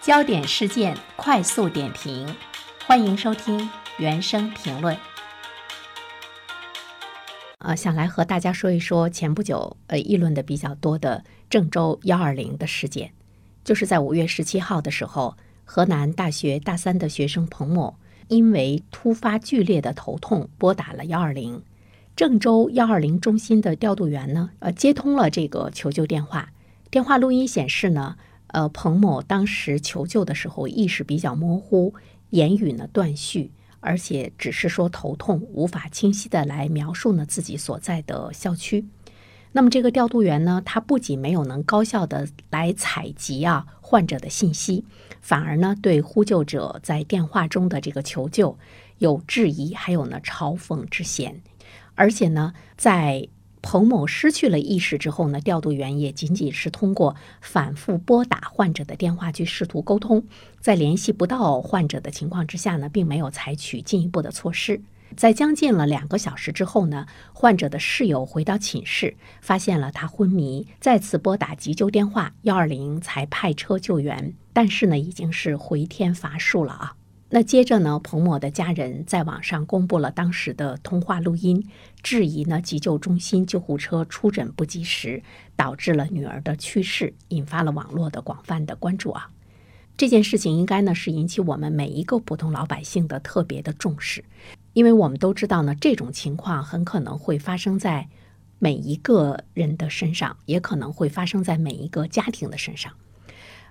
[0.00, 2.32] 焦点事件快速点评，
[2.86, 4.96] 欢迎收听原声评论。
[7.58, 13.12] 呃，想来和大家说一说前不久呃议论的比较多的郑州幺二零的事件，
[13.64, 17.96] 就是在五月十七号的时候，河南大学大三的学生彭某
[18.28, 21.60] 因为突发剧烈的头痛拨打了幺二零，
[22.14, 26.52] 郑州幺二零中心的调度员呢，呃，接通了这个求救电话，
[26.88, 28.16] 电话录音显示呢。
[28.48, 31.94] 呃，彭某当时求救的时候意识比较模糊，
[32.30, 38.86] 言语呢断续，而且只是说头痛，无法清晰的来描述呢自己所在的校区。
[39.52, 44.84] 那么这个调度员呢，他不仅没有能高效的来采集啊患者的信息，
[45.20, 48.58] 反而呢对呼救者在电话中的这个求救
[48.98, 51.42] 有质疑，还有呢嘲讽之嫌，
[51.94, 53.28] 而且呢在。
[53.60, 60.24] 彭某失去了意识之后呢，调度员也仅仅是通过反复拨打患者的电话去试图沟通，
[60.60, 64.80] 在联系不到患者的情况之下呢，并没有采取进一步的措施。
[65.16, 76.97] 在将近了两个小时之后呢，患者的室友回到寝室，发现了他昏迷，再次拨打急救电话幺二零才派车救援，但是呢，已经是回天乏术了啊。
[77.30, 81.68] 那接着呢，彭某的家人在网上公布了当时的通话录音，
[82.02, 85.22] 质疑呢急救中心救护车出诊不及时，
[85.54, 89.30] 导致了女儿的去世，引发了网络的广泛的关注啊。
[89.98, 94.24] 这件事情应该呢是引起我们每一个普通老百姓的特别的重视，
[94.72, 98.08] 因为我们都知道呢，这种情况很可能会发生在
[98.58, 102.92] 每一个人的身上，也可能会发生在每一个家庭的身上。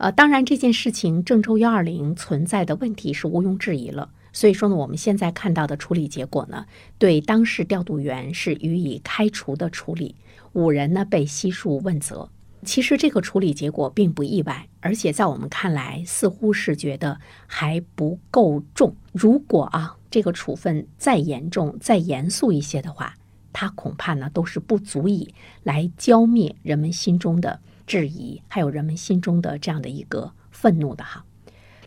[0.00, 4.08] 呃，当然，这件事情郑州幺二零存在的问题是毋庸置疑了。
[4.32, 6.64] 所以说呢，我们现在看到的处理结果呢，
[6.96, 10.14] 对当事调度员是予以开除的处理，
[10.54, 12.30] 五人呢被悉数问责。
[12.64, 18.96] 其实这个处理结果并不意外，而且在我们看来，似乎是觉得还不够重。
[19.12, 23.16] 如果啊，这个处分再严重、再严肃一些的话，
[23.52, 27.60] 它恐怕呢都是不足以来浇灭人们心中的。
[27.90, 31.24] 质疑，还有人们心中的这样的一个愤怒的哈，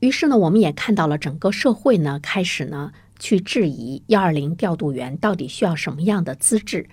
[0.00, 2.90] 于是呢，我们也看到了整个社会呢开始呢
[3.20, 6.88] 去质疑幺二零调度员到底需要什么样的资质，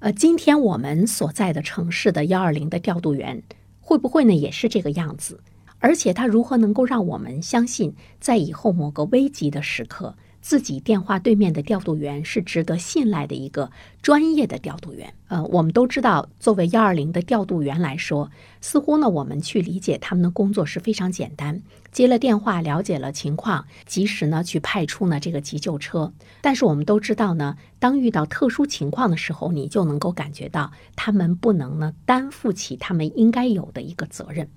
[0.00, 3.40] 呃，今天我们所在的城市的幺二零的调度员
[3.80, 5.40] 会不会呢也是这个样子？
[5.78, 10.16] 而且他如何能够让我们相信，在以后某个危急的时刻？
[10.40, 13.70] 自己电话对面的调度员是值得信赖的一个
[14.00, 15.12] 专业的调度员。
[15.28, 18.30] 呃，我们都知道，作为幺二零的调度员来说，
[18.60, 21.62] 似乎呢，我们去理解他们的工作是非常简单，
[21.92, 26.12] 接了电话，了解了情况，及时呢去派出呢这个急救车。
[26.40, 34.48] 但是我们都知道呢，当遇到特殊情况的时候，你就能够感觉到他们不能呢担负起他们应该有的一个责任。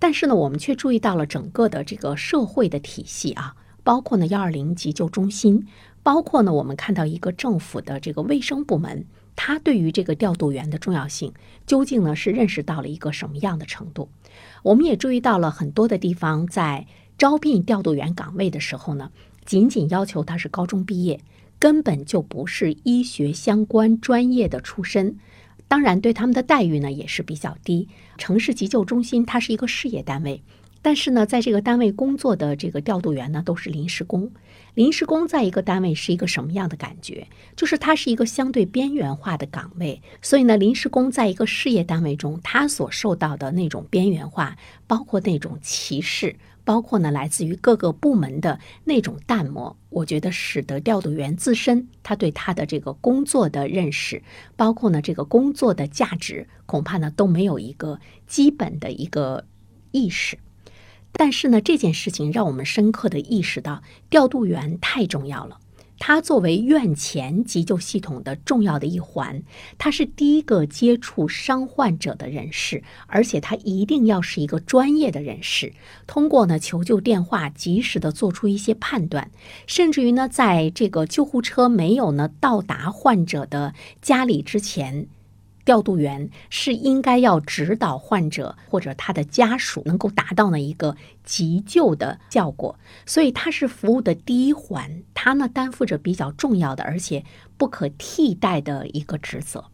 [0.00, 3.54] 但是呢，我们却注意到了整个的这个社会的体系啊。
[3.84, 5.68] 包括呢幺二零急救中心，
[6.02, 9.04] 包括呢我们看到一个政府的这个卫生部门，
[9.36, 11.32] 它对于这个调度员的重要性，
[11.66, 14.08] 究竟呢是认识到了一个什么样的程度？
[14.64, 16.86] 我们也注意到了很多的地方在
[17.16, 19.12] 招聘调度员岗位的时候呢，
[19.44, 21.20] 仅仅要求他是高中毕业，
[21.58, 25.18] 根本就不是医学相关专业的出身。
[25.68, 27.88] 当然，对他们的待遇呢也是比较低。
[28.18, 30.42] 城市急救中心它是一个事业单位。
[30.84, 34.30] 但是呢，在这个单位工作的这个调度员呢，都是临时工。
[34.74, 37.26] 临时工在一个单位是一个什么样的感觉？
[37.56, 40.02] 就是它是一个相对边缘化的岗位。
[40.20, 54.22] 所以呢，临时工在一个事业单位中，他所受到的那种边缘化，包括那种歧视，包括呢来自于各个部门的那种淡漠，我觉得使得调度员自身他对他的这个工作的认识，
[54.54, 59.46] 包括呢这个工作的价值，恐怕呢都没有一个基本的一个
[59.90, 60.36] 意识。
[61.16, 65.58] 但是呢，这件事情让我们深刻的意识到，调度员太重要了。
[65.96, 69.42] 他作为院前急救系统的重要的一环，
[69.78, 75.72] 他是第一个接触伤患者的人士，而且他一定要是一个专业的人士。
[76.06, 79.30] 通过呢求救电话，及时的做出一些判断，
[79.66, 83.72] 甚至于呢，在这个救护车没有呢到达患者的
[84.02, 85.06] 家里之前。
[85.64, 97.24] 调度员是应该要指导患者或者他的家属能够达到呢一个急救的效果，所以他是服务的第一环，他呢担负着比较重要的而且
[97.56, 99.64] 不可替代的一个职责。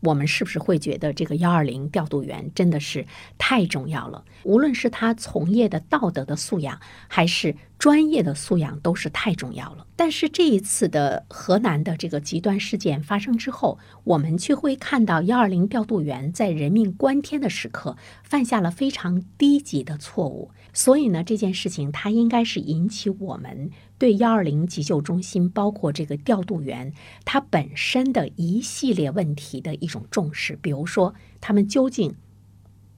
[0.00, 3.06] 我们是不是会觉得这个幺二零调度员真的是
[3.38, 4.22] 太重要了？
[4.42, 9.86] 无论是他从业的道德的素养，还是专业的素养都是太重要了。
[9.96, 20.50] 但是这一次的河南的这个极端事件发生之后，我们却会看到幺二零调度员在人命关天的时刻犯下了非常低级的错误。
[20.72, 26.92] 所以呢，这件事情它应该是引起我们对幺二零急救中心，包括这个调度员
[27.24, 30.58] 他本身的一系列问题的一种重视。
[30.60, 32.14] 比如说，他们究竟。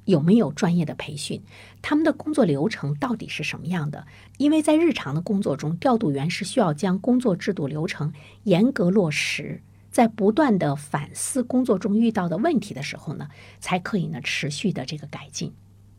[0.06, 1.43] 有没有专业的培训？
[1.82, 4.06] 他们的工作流程到底是什么样的？
[4.38, 8.12] 因为在日常的工作中，调度员是需要将工作制度流程
[8.44, 13.29] 严格落实，在不断的反思工作中遇到的问题的时候呢，
[13.61, 15.53] 才可以呢持续的这个改进。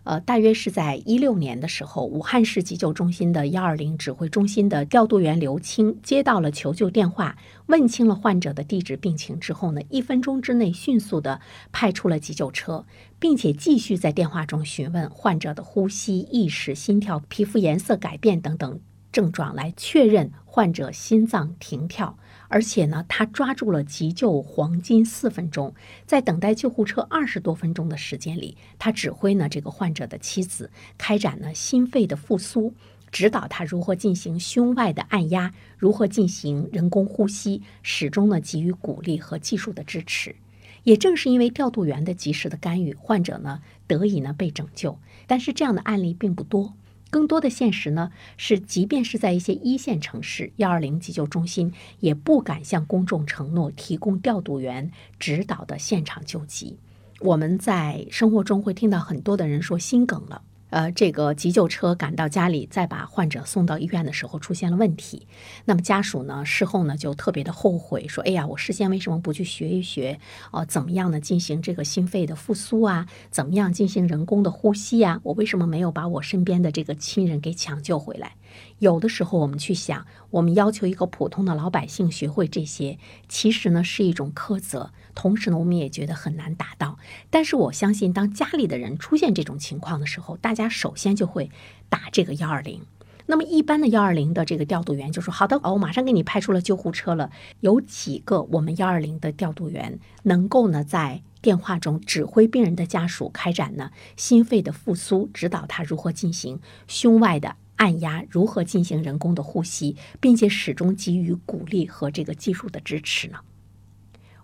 [0.08, 11.42] 呃，大约是在一六年的时候，武汉市急救中心的幺二零指挥中心的调度员刘青接到了求救电话，问清了患者的地址病情之后呢，一分钟之内迅速的
[11.74, 12.86] 派出了急救车，
[13.20, 18.80] 并且继续在电话中询问患者的呼吸、意识、心跳、皮肤颜色改变等等
[19.12, 22.18] 症状，来确认患者心脏停跳。
[22.50, 25.74] 而且呢，他抓住了急救黄金四分钟，
[26.06, 32.74] 在等待救护车二十多分钟的时间里，他指挥呢这个患者的妻子开展了心肺的复苏，
[33.12, 40.36] 指导他如何进行胸外的按压，如何进行人工呼吸，始终呢给予鼓励和技术的支持。
[40.84, 44.98] 也正是因为调度员的及时的干预，患者呢得以呢被拯救。
[45.26, 46.74] 但是这样的案例并不多。
[47.10, 56.78] 更多的现实呢，是即便是在一些一线城市，幺二零急救中心也不敢向公众承诺提供调度员指导的现场救急。
[57.20, 60.42] 我们在生活中会听到很多的人说心梗了。
[60.70, 65.28] 呃，这个急救车赶到家里，再把患者送到医院的时候出现了问题。
[65.66, 70.20] 那么家属呢，事后呢就特别的后悔，说：“哎呀，我事先为什么不去学一学？
[70.52, 71.20] 哦，怎么样呢？
[71.20, 73.08] 进行这个心肺的复苏啊？
[73.30, 75.20] 怎么样进行人工的呼吸啊？
[75.24, 78.34] 我为什么没有把我身边的这个亲人给抢救回来？”
[78.80, 84.92] 有的时候，我们去想，我们要求一个普通的老百姓学会这些，其实呢是一种苛责。
[85.16, 87.00] 同时呢，我们也觉得很难达到。
[87.32, 91.50] 但是我相信，当家里的人出现这种情况的时候，大家首先就会
[91.90, 92.82] 打这个幺二零。
[93.30, 107.56] 那么一般的幺二零的这个调度员就说：“好的，我马上给你派出了救护车了。”有几个我们幺二零的调度员能够呢在电话中指挥病人的家属开展呢心肺的复苏，指导他如何进行胸外的。
[107.78, 113.40] 按压如何进行人工的呼吸，并且始终给予鼓励和这个技术的支持呢？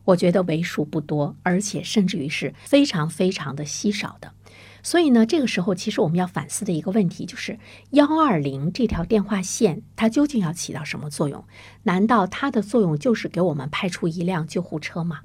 [0.05, 4.33] 我觉得为数不多，而且甚至于是非常非常的稀少的。
[4.81, 7.57] 所以呢，这个时候其实我们要反思的一个问题就是
[7.91, 11.45] 幺二零这条电话线它究竟要起到什么作用？
[11.83, 15.21] 难道它的作用就是给我们派出一辆救护车吗？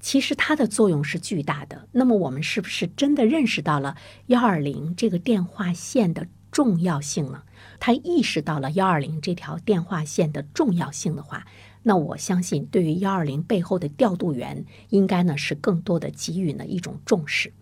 [0.00, 1.86] 其实它的作用是巨大的。
[1.92, 3.96] 那么我们是不是真的认识到了
[4.28, 6.26] 幺二零这个电话线的？
[6.54, 7.42] 重要性呢？
[7.80, 11.44] 他意识到了幺二零这条电话线的重要性的话，
[11.82, 17.52] 那我相信对于幺二零背后的调度员，应该呢是更多的给予呢一种重视。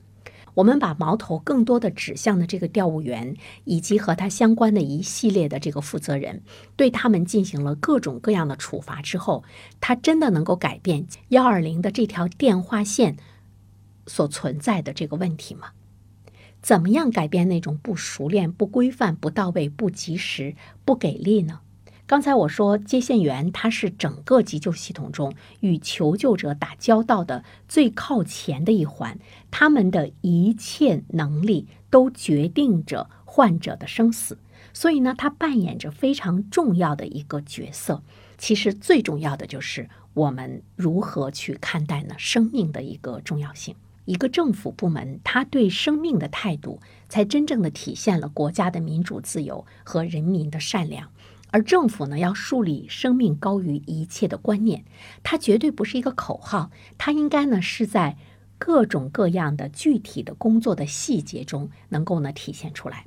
[0.53, 3.35] 我们把矛头更多的指向了这个调务员
[3.65, 6.43] 以及和他相关的一系列的这个负责人，
[6.77, 9.43] 对他们进行了各种各样的处罚之后，
[9.81, 13.17] 他真的能够改变幺二零的这条电话线
[14.07, 15.69] 所存在的这个问题吗？
[16.63, 20.55] 怎么样改变那种不熟练、不规范、不到位、不及时、
[20.85, 21.61] 不给力呢？
[22.07, 29.19] 刚才我说，接线员他是整个急救系统中与求救者打交道的最靠前的一环，
[29.51, 34.37] 他们的一切能力都决定着患者的生死，
[34.75, 38.03] 所以呢，他扮演着非常重要的一个角色。
[38.37, 43.75] 其实最重要的就是我们如何去看待呢生命的一个重要性。
[44.05, 51.11] 一个政府部门，他对生命的态度，才真正的体现了国家的民主自由和人民的善良。
[51.51, 54.85] 而政府呢，要树立生命高于一切的观念，
[55.23, 58.17] 它绝对不是一个口号，它应该呢是在
[58.59, 63.07] 各种各样的具体的工作的细节中，能够呢体现出来。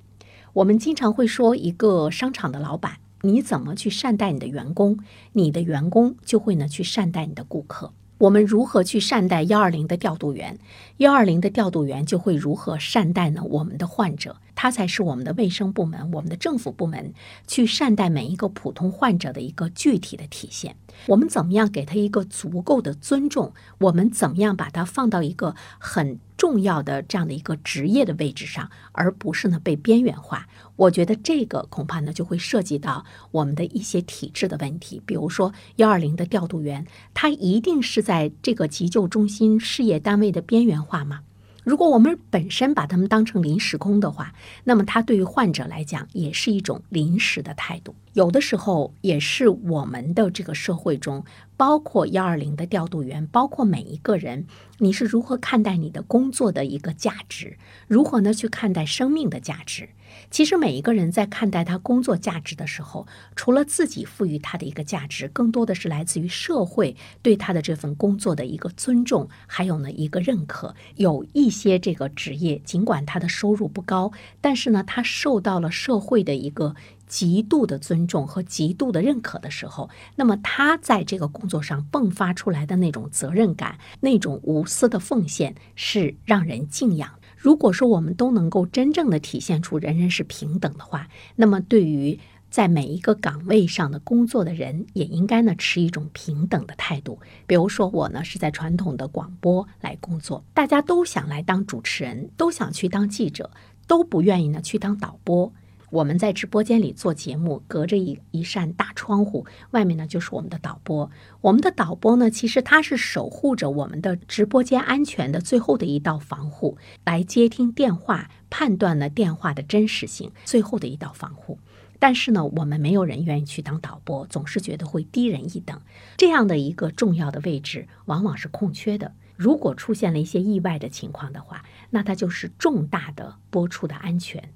[0.53, 4.99] 我们经常会说，一个商场的老板，你怎么去善待你的员工，
[5.33, 7.91] 你的员工就会呢去善待你的顾客。
[8.17, 10.57] 我们如何去善待幺二零的调度员？
[10.97, 13.43] 幺二零的调度员就会如何善待呢？
[13.43, 17.13] 我们的患者，他才是我们的卫生部门、我们的政府部门
[17.45, 20.75] 去善待每一个普通患者的一个具体的体现。
[21.05, 23.53] 我们怎么样给他一个足够的尊重？
[23.77, 30.47] 我们怎么样把他放到一个很重要的这样的一个职业的位置上，而不是呢被边缘化？
[30.77, 41.19] 我觉得这个恐怕呢就会涉及到我们的一些体制的问题，比如说幺二零的调度员，他一定是在这个急救中心事业单位的边缘化吗？
[41.65, 47.93] 如果我们本身把他们当成临时工的话，那么他对于患者来讲也是一种临时的态度。
[48.13, 51.25] 有的时候也是我们的这个社会中。
[51.57, 54.45] 包括幺二零的调度员，包括每一个人，
[54.79, 57.57] 你是如何看待你的工作的一个价值？
[57.87, 59.87] 如何呢去看待生命的价值？
[60.29, 70.75] 其实每一个人在看待他工作价值的时候，除了自己赋予他的一个价值，更多的是来自于社会对他的这份工作的一个尊重，还有呢一个认可。
[70.95, 76.75] 有一些这个职业，尽管他的收入不高，但是呢他受到了社会的一个。
[77.07, 87.11] 极度的尊重和极度的认可的时候，那么他在这个工作上迸发出来的那种责任感、那种无私的奉献，是让人敬仰。
[87.45, 97.19] 如果说我们都能够真正的体现出人人是平等的话，那么对于在每一个岗位上的工作的人，也应该呢持一种平等的态度。
[97.45, 103.51] 比如说我呢是在传统的广播来工作，大家都想来当主持人，都想去当记者，
[103.85, 105.53] 都不愿意呢去当导播。
[105.95, 111.09] 我们在直播间里做节目，隔着一一扇大窗户，外面呢就是我们的导播。
[111.39, 121.59] 我们的导播呢，其实他是守护着我们的直播间安全的最后的一道防护，来接听电话，判断呢电话的真实性，最后的一道防护。
[121.97, 125.79] 但是呢，我们没有人愿意去当导播，总是觉得会低人一等。
[126.17, 129.13] 这样的一个重要的位置，往往是空缺的。
[129.37, 134.51] 如果出现了一些意外的情况的话，那它就是重大的播出的安全。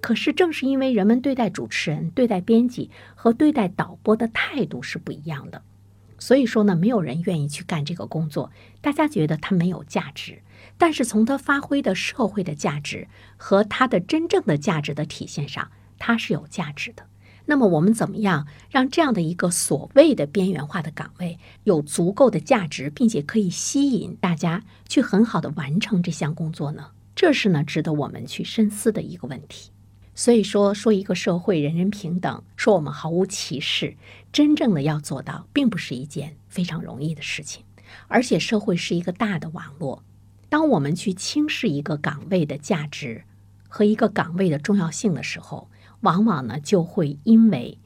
[0.00, 5.62] 可是，正是因为人们对待主持人、对待编辑和对待导播的态度是不一样的，
[6.18, 8.50] 所以说呢，没有人愿意去干这个工作。
[8.80, 10.42] 大家觉得它没有价值，
[10.78, 17.04] 但是从它发挥的社会的价值和它的真正的价值的体现上，它是有价值的。
[17.46, 26.92] 那么，我们怎么样让这样的一个所谓的边缘化的岗位有足够的价值，并且可以吸引大家去很好的完成这项工作呢？
[27.14, 29.72] 这是呢，值得我们去深思的一个问题。
[30.20, 33.96] 所以说，说一个社会人人平等，说我们毫无歧视，
[34.30, 37.64] 真正的要做到，并不是一件非常容易的事情。
[38.06, 40.04] 而且，社会是一个大的网络，
[40.50, 43.24] 当我们去轻视一个岗位的价值
[43.66, 47.78] 和一个岗位的重要性的时候，往往呢就会因为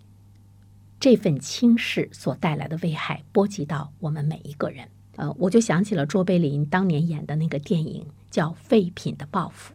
[0.98, 4.88] 这份轻视所带来的危害，波及到我们每一个人。
[5.14, 9.72] 呃，我就想起了卓别林当年演的那个电影，叫《废品的报复》。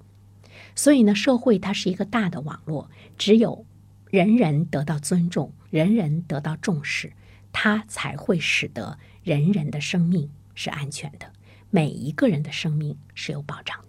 [0.75, 3.65] 所以呢，社会它是一个大的网络，只有
[4.09, 7.13] 人人得到尊重，人人得到重视，
[7.51, 11.31] 它才会使得人人的生命是安全的，
[11.69, 13.77] 每一个人的生命是有保障